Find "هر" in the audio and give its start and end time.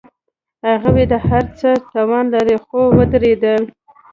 1.27-1.43